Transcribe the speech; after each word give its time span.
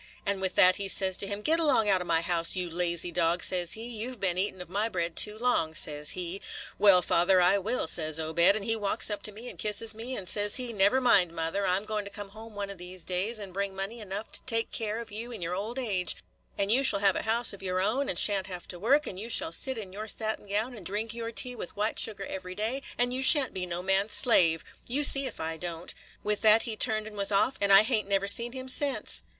And 0.25 0.41
with 0.41 0.55
that 0.55 0.77
he 0.77 0.87
says 0.87 1.15
to 1.17 1.27
him, 1.27 1.43
'Get 1.43 1.59
along 1.59 1.87
out 1.87 2.01
of 2.01 2.07
my 2.07 2.21
house, 2.21 2.55
you 2.55 2.71
lazy 2.71 3.11
dog,' 3.11 3.43
says 3.43 3.73
he; 3.73 3.83
'you 3.87 4.11
've 4.15 4.19
been 4.19 4.35
eatin' 4.35 4.59
of 4.59 4.67
my 4.67 4.89
bread 4.89 5.15
too 5.15 5.37
long,' 5.37 5.75
says 5.75 6.17
he. 6.17 6.41
'Well, 6.79 7.03
father, 7.03 7.39
I 7.39 7.59
will,' 7.59 7.85
says 7.85 8.19
Obed. 8.19 8.55
And 8.55 8.65
he 8.65 8.75
walks 8.75 9.11
up 9.11 9.21
to 9.21 9.31
me 9.31 9.47
and 9.47 9.59
kisses 9.59 9.93
me, 9.93 10.15
and 10.15 10.27
says 10.27 10.55
he, 10.55 10.73
'Never 10.73 10.99
mind, 11.01 11.33
mother, 11.33 11.67
I 11.67 11.75
'm 11.77 11.85
going 11.85 12.03
to 12.05 12.09
come 12.09 12.29
home 12.29 12.55
one 12.55 12.71
of 12.71 12.79
these 12.79 13.03
days 13.03 13.37
and 13.37 13.53
bring 13.53 13.75
money 13.75 13.99
enough 13.99 14.31
to 14.31 14.41
take 14.47 14.71
care 14.71 14.97
of 14.99 15.11
you 15.11 15.31
in 15.31 15.39
your 15.39 15.53
old 15.53 15.77
age; 15.77 16.15
and 16.57 16.71
you 16.71 16.81
shall 16.81 17.01
have 17.01 17.15
a 17.15 17.21
house 17.21 17.53
of 17.53 17.61
your 17.61 17.79
own, 17.79 18.09
and 18.09 18.17
sha' 18.17 18.39
n't 18.39 18.47
have 18.47 18.67
to 18.69 18.79
work; 18.79 19.05
and 19.05 19.19
you 19.19 19.29
shall 19.29 19.51
sit 19.51 19.77
in 19.77 19.93
your 19.93 20.07
satin 20.07 20.47
gown 20.47 20.73
and 20.73 20.83
drink 20.83 21.13
your 21.13 21.31
tea 21.31 21.53
with 21.53 21.75
white 21.77 21.99
sugar 21.99 22.25
every 22.25 22.55
day, 22.55 22.81
and 22.97 23.13
you 23.13 23.21
sha' 23.21 23.43
n't 23.43 23.53
be 23.53 23.67
no 23.67 23.83
man's 23.83 24.13
slave. 24.13 24.63
You 24.87 25.03
see 25.03 25.27
if 25.27 25.39
I 25.39 25.57
don't.' 25.57 25.93
With 26.23 26.41
that 26.41 26.63
he 26.63 26.75
turned 26.75 27.05
and 27.05 27.15
was 27.15 27.31
off; 27.31 27.53
and 27.61 27.71
I 27.71 27.83
hain't 27.83 28.09
never 28.09 28.27
seen 28.27 28.53
him 28.53 28.67
since." 28.67 29.21